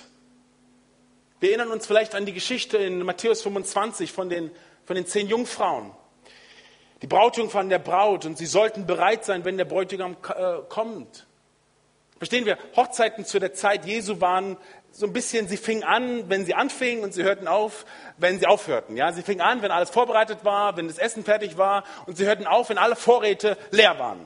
[1.40, 4.52] Wir erinnern uns vielleicht an die Geschichte in Matthäus 25 von den,
[4.84, 5.90] von den zehn Jungfrauen.
[7.02, 11.26] Die Brautjungfern der Braut und sie sollten bereit sein, wenn der Bräutigam äh, kommt.
[12.22, 14.56] Verstehen wir, Hochzeiten zu der Zeit Jesu waren
[14.92, 17.84] so ein bisschen, sie fingen an, wenn sie anfingen und sie hörten auf,
[18.16, 18.96] wenn sie aufhörten.
[18.96, 22.24] Ja, sie fingen an, wenn alles vorbereitet war, wenn das Essen fertig war und sie
[22.24, 24.24] hörten auf, wenn alle Vorräte leer waren.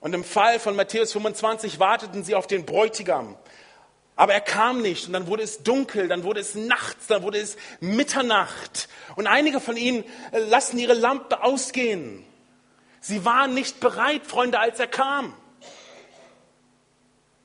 [0.00, 3.36] Und im Fall von Matthäus 25 warteten sie auf den Bräutigam.
[4.16, 7.40] Aber er kam nicht und dann wurde es dunkel, dann wurde es nachts, dann wurde
[7.40, 8.88] es Mitternacht.
[9.16, 10.02] Und einige von ihnen
[10.32, 12.24] äh, lassen ihre Lampe ausgehen.
[13.02, 15.34] Sie waren nicht bereit, Freunde, als er kam.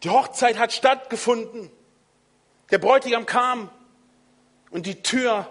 [0.03, 1.71] Die Hochzeit hat stattgefunden.
[2.69, 3.71] Der Bräutigam kam
[4.69, 5.49] und die Tür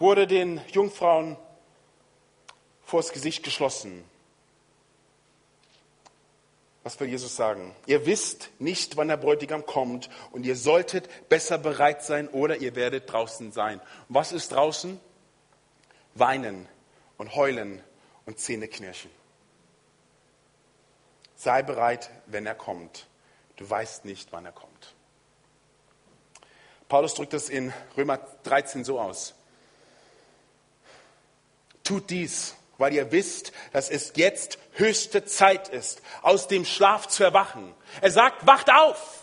[0.00, 1.36] wurde den Jungfrauen
[2.84, 4.04] vors Gesicht geschlossen.
[6.82, 7.76] Was will Jesus sagen?
[7.86, 12.74] Ihr wisst nicht, wann der Bräutigam kommt und ihr solltet besser bereit sein oder ihr
[12.74, 13.80] werdet draußen sein.
[14.08, 14.98] Was ist draußen?
[16.14, 16.68] Weinen
[17.16, 17.80] und heulen
[18.26, 19.10] und Zähneknirschen.
[21.36, 23.06] Sei bereit, wenn er kommt.
[23.56, 24.94] Du weißt nicht, wann er kommt.
[26.88, 29.34] Paulus drückt es in Römer 13 so aus.
[31.82, 37.24] Tut dies, weil ihr wisst, dass es jetzt höchste Zeit ist, aus dem Schlaf zu
[37.24, 37.74] erwachen.
[38.00, 39.21] Er sagt, wacht auf!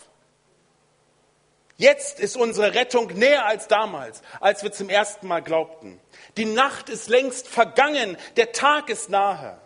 [1.80, 5.98] Jetzt ist unsere Rettung näher als damals, als wir zum ersten Mal glaubten.
[6.36, 9.58] Die Nacht ist längst vergangen, der Tag ist nahe.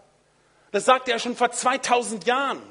[0.71, 2.63] Das sagte er schon vor 2000 Jahren.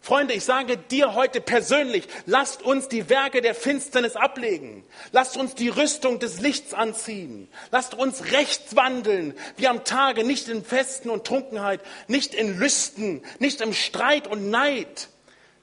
[0.00, 4.86] Freunde, ich sage dir heute persönlich, lasst uns die Werke der Finsternis ablegen.
[5.12, 7.50] Lasst uns die Rüstung des Lichts anziehen.
[7.72, 13.22] Lasst uns rechts wandeln, wie am Tage, nicht in Festen und Trunkenheit, nicht in Lüsten,
[13.38, 15.10] nicht im Streit und Neid.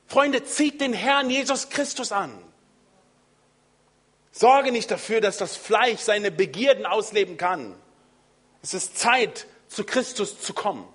[0.06, 2.53] Freunde, zieht den Herrn Jesus Christus an.
[4.34, 7.76] Sorge nicht dafür, dass das Fleisch seine Begierden ausleben kann.
[8.64, 10.88] Es ist Zeit, zu Christus zu kommen.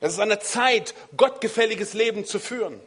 [0.00, 2.78] Es ist eine Zeit, gottgefälliges Leben zu führen.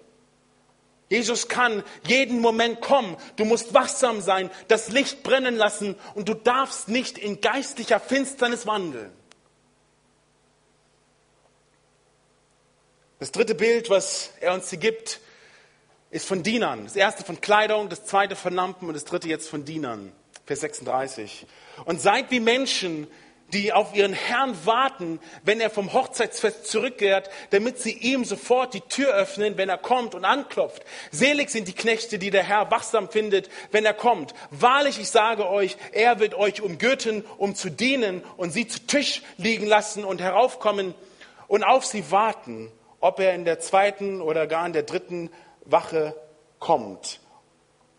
[1.10, 3.18] Jesus kann jeden Moment kommen.
[3.36, 8.68] Du musst wachsam sein, das Licht brennen lassen und du darfst nicht in geistlicher Finsternis
[8.68, 9.12] wandeln.
[13.18, 15.20] Das dritte Bild, was er uns hier gibt,
[16.12, 16.86] ist von Dienern.
[16.86, 20.12] Das erste von Kleidung, das zweite von Lampen und das dritte jetzt von Dienern.
[20.46, 21.46] Vers 36.
[21.86, 23.08] Und seid wie Menschen,
[23.54, 28.82] die auf ihren Herrn warten, wenn er vom Hochzeitsfest zurückkehrt, damit sie ihm sofort die
[28.82, 30.84] Tür öffnen, wenn er kommt und anklopft.
[31.12, 34.34] Selig sind die Knechte, die der Herr wachsam findet, wenn er kommt.
[34.52, 39.24] Wahrlich, ich sage euch, er wird euch umgürten, um zu dienen und sie zu Tisch
[39.38, 40.94] liegen lassen und heraufkommen
[41.48, 45.30] und auf sie warten, ob er in der zweiten oder gar in der dritten
[45.72, 46.16] Wache
[46.60, 47.20] kommt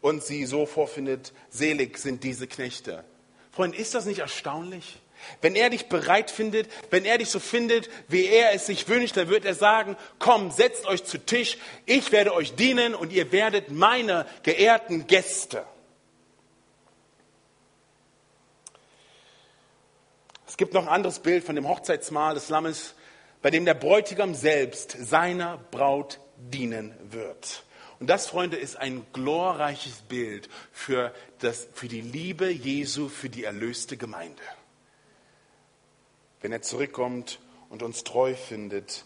[0.00, 3.04] und sie so vorfindet, selig sind diese Knechte.
[3.52, 5.00] Freunde, ist das nicht erstaunlich?
[5.42, 9.16] Wenn er dich bereit findet, wenn er dich so findet, wie er es sich wünscht,
[9.16, 13.30] dann wird er sagen, komm, setzt euch zu Tisch, ich werde euch dienen und ihr
[13.32, 15.64] werdet meine geehrten Gäste.
[20.46, 22.94] Es gibt noch ein anderes Bild von dem Hochzeitsmahl des Lammes,
[23.42, 26.18] bei dem der Bräutigam selbst seiner Braut
[26.50, 27.64] dienen wird.
[27.98, 33.44] Und das, Freunde, ist ein glorreiches Bild für, das, für die Liebe Jesu, für die
[33.44, 34.42] erlöste Gemeinde.
[36.40, 39.04] Wenn er zurückkommt und uns treu findet,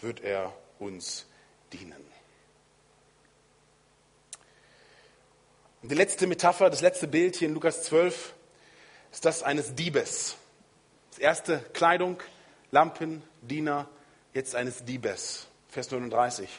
[0.00, 1.26] wird er uns
[1.72, 2.04] dienen.
[5.82, 8.34] Und die letzte Metapher, das letzte Bild hier in Lukas 12
[9.12, 10.36] ist das eines Diebes.
[11.10, 12.18] Das erste Kleidung,
[12.70, 13.88] Lampen, Diener,
[14.32, 15.46] jetzt eines Diebes.
[15.72, 16.50] Vers 39.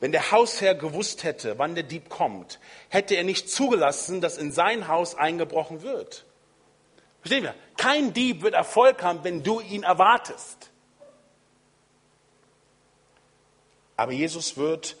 [0.00, 2.58] Wenn der Hausherr gewusst hätte, wann der Dieb kommt,
[2.88, 6.24] hätte er nicht zugelassen, dass in sein Haus eingebrochen wird.
[7.20, 7.54] Verstehen wir?
[7.76, 10.70] Kein Dieb wird Erfolg haben, wenn du ihn erwartest.
[13.96, 14.96] Aber Jesus wird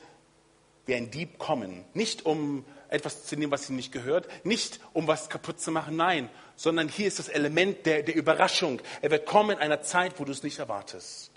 [0.86, 5.08] wie ein Dieb kommen, nicht um etwas zu nehmen, was ihm nicht gehört, nicht um
[5.08, 8.80] was kaputt zu machen, nein, sondern hier ist das Element der, der Überraschung.
[9.02, 11.29] Er wird kommen in einer Zeit, wo du es nicht erwartest.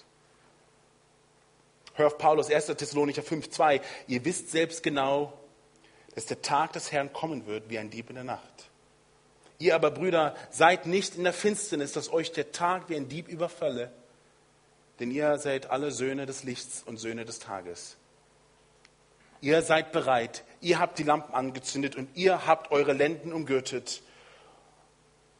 [1.95, 2.67] Hör auf Paulus 1.
[2.67, 3.81] Thessalonicher 5,2.
[4.07, 5.33] Ihr wisst selbst genau,
[6.15, 8.69] dass der Tag des Herrn kommen wird wie ein Dieb in der Nacht.
[9.59, 13.27] Ihr aber, Brüder, seid nicht in der Finsternis, dass euch der Tag wie ein Dieb
[13.27, 13.91] überfalle,
[14.99, 17.95] denn ihr seid alle Söhne des Lichts und Söhne des Tages.
[19.41, 24.01] Ihr seid bereit, ihr habt die Lampen angezündet und ihr habt eure Lenden umgürtet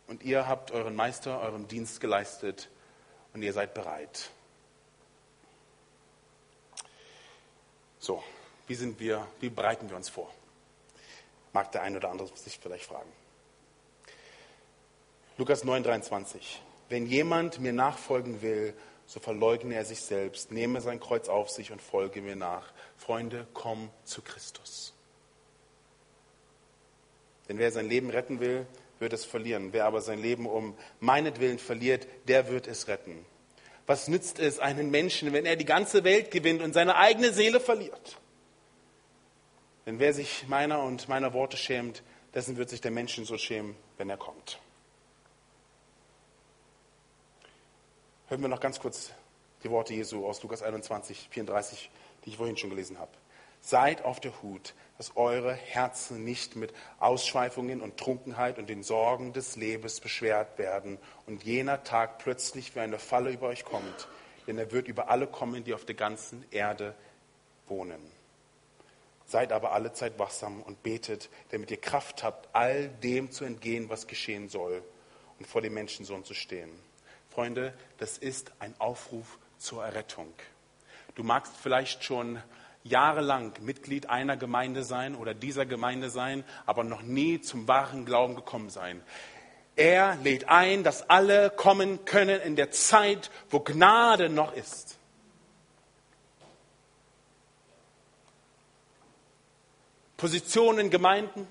[0.08, 2.70] und ihr habt euren Meister euren Dienst geleistet
[3.34, 4.30] und ihr seid bereit.
[8.04, 8.22] So,
[8.68, 10.30] wie sind wir, wie bereiten wir uns vor?
[11.54, 13.10] Mag der ein oder andere sich vielleicht fragen.
[15.38, 16.62] Lukas 9, 23.
[16.90, 18.74] Wenn jemand mir nachfolgen will,
[19.06, 22.74] so verleugne er sich selbst, nehme sein Kreuz auf sich und folge mir nach.
[22.98, 24.94] Freunde, komm zu Christus.
[27.48, 28.68] Denn wer sein Leben retten will,
[29.00, 29.72] wird es verlieren.
[29.72, 33.26] Wer aber sein Leben um meinetwillen verliert, der wird es retten.
[33.86, 37.60] Was nützt es einen Menschen, wenn er die ganze Welt gewinnt und seine eigene Seele
[37.60, 38.18] verliert?
[39.86, 43.76] Denn wer sich meiner und meiner Worte schämt, dessen wird sich der Menschen so schämen,
[43.98, 44.60] wenn er kommt.
[48.28, 49.12] Hören wir noch ganz kurz
[49.64, 51.90] die Worte Jesu aus Lukas 21, 34,
[52.24, 53.12] die ich vorhin schon gelesen habe.
[53.66, 59.32] Seid auf der Hut, dass eure Herzen nicht mit Ausschweifungen und Trunkenheit und den Sorgen
[59.32, 64.10] des Lebens beschwert werden und jener Tag plötzlich wie eine Falle über euch kommt,
[64.48, 66.94] denn er wird über alle kommen, die auf der ganzen Erde
[67.70, 68.02] wohnen.
[69.26, 73.88] Seid aber alle Zeit wachsam und betet, damit ihr Kraft habt, all dem zu entgehen,
[73.88, 74.84] was geschehen soll
[75.40, 76.70] und vor dem Menschensohn zu stehen.
[77.30, 80.34] Freunde, das ist ein Aufruf zur Errettung.
[81.16, 82.44] Du magst vielleicht schon
[82.84, 88.36] jahrelang Mitglied einer Gemeinde sein oder dieser Gemeinde sein, aber noch nie zum wahren Glauben
[88.36, 89.02] gekommen sein.
[89.76, 94.98] Er lädt ein, dass alle kommen können in der Zeit, wo Gnade noch ist.
[100.18, 101.48] Positionen in Gemeinden,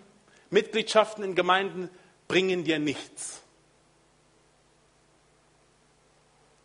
[0.50, 1.90] Mitgliedschaften in Gemeinden
[2.28, 3.42] bringen dir nichts.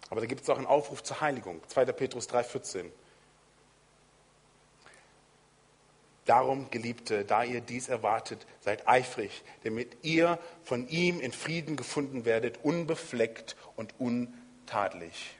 [0.09, 1.61] Aber da gibt es auch einen Aufruf zur Heiligung.
[1.67, 1.85] 2.
[1.85, 2.91] Petrus 3,14.
[6.27, 12.25] Darum, Geliebte, da ihr dies erwartet, seid eifrig, damit ihr von ihm in Frieden gefunden
[12.25, 15.37] werdet, unbefleckt und untadelig.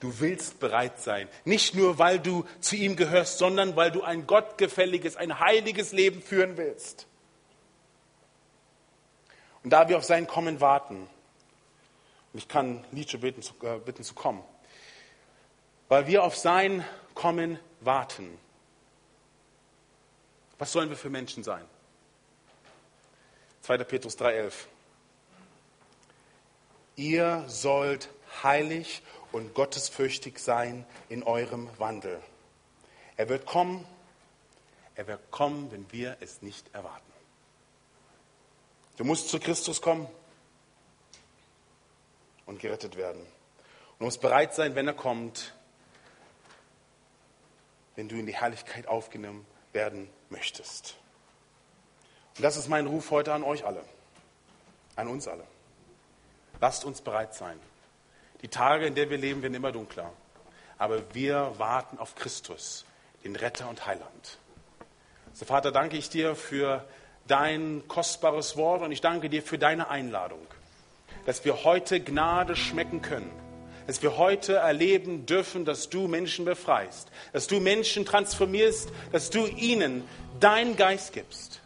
[0.00, 4.26] Du willst bereit sein, nicht nur weil du zu ihm gehörst, sondern weil du ein
[4.26, 7.06] gottgefälliges, ein heiliges Leben führen willst.
[9.62, 11.08] Und da wir auf sein Kommen warten,
[12.32, 14.42] und ich kann Nietzsche bitten, äh, bitten zu kommen,
[15.88, 18.38] weil wir auf sein Kommen warten,
[20.58, 21.64] was sollen wir für Menschen sein?
[23.62, 23.78] 2.
[23.78, 24.52] Petrus 3,11.
[26.96, 28.08] Ihr sollt
[28.42, 29.02] heilig
[29.32, 32.22] und gottesfürchtig sein in eurem Wandel.
[33.16, 33.86] Er wird kommen,
[34.94, 37.12] er wird kommen, wenn wir es nicht erwarten.
[38.96, 40.08] Du musst zu Christus kommen
[42.46, 43.20] und gerettet werden.
[43.20, 45.54] Und du musst bereit sein, wenn er kommt,
[47.94, 49.46] wenn du in die Herrlichkeit aufgenommen
[49.76, 50.96] werden möchtest.
[52.36, 53.84] Und das ist mein Ruf heute an euch alle,
[54.96, 55.44] an uns alle.
[56.60, 57.60] Lasst uns bereit sein.
[58.42, 60.12] Die Tage, in denen wir leben, werden immer dunkler.
[60.78, 62.84] Aber wir warten auf Christus,
[63.22, 64.38] den Retter und Heiland.
[65.32, 66.84] So, Vater, danke ich dir für
[67.26, 70.46] dein kostbares Wort und ich danke dir für deine Einladung,
[71.26, 73.30] dass wir heute Gnade schmecken können,
[73.86, 79.46] dass wir heute erleben dürfen, dass du Menschen befreist, dass du Menschen transformierst, dass du
[79.46, 80.04] ihnen
[80.40, 81.60] deinen Geist gibst,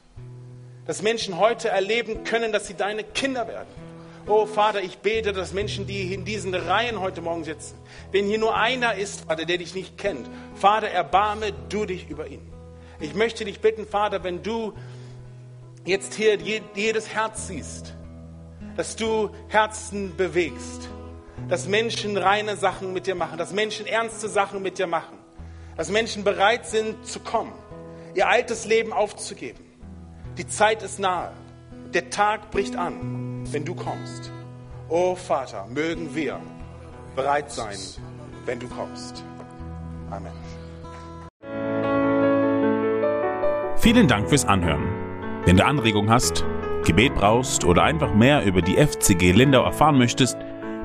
[0.87, 3.69] dass Menschen heute erleben können, dass sie deine Kinder werden.
[4.27, 7.75] Oh Vater, ich bete, dass Menschen, die in diesen Reihen heute Morgen sitzen,
[8.13, 12.27] wenn hier nur einer ist, Vater, der dich nicht kennt, Vater, erbarme du dich über
[12.27, 12.43] ihn.
[13.01, 14.75] Ich möchte dich bitten, Vater, wenn du
[15.87, 16.39] jetzt hier
[16.75, 17.95] jedes Herz siehst,
[18.77, 20.91] dass du Herzen bewegst,
[21.49, 25.19] dass Menschen reine Sachen mit dir machen, dass Menschen ernste Sachen mit dir machen,
[25.77, 27.53] dass Menschen bereit sind zu kommen,
[28.15, 29.65] ihr altes Leben aufzugeben.
[30.39, 31.33] Die Zeit ist nahe,
[31.93, 34.31] der Tag bricht an, wenn du kommst.
[34.89, 36.41] O oh Vater, mögen wir
[37.17, 37.79] bereit sein,
[38.45, 39.25] wenn du kommst.
[40.11, 40.33] Amen.
[43.77, 44.85] Vielen Dank fürs Anhören.
[45.47, 46.45] Wenn du Anregungen hast,
[46.85, 50.37] Gebet brauchst oder einfach mehr über die FCG Lindau erfahren möchtest,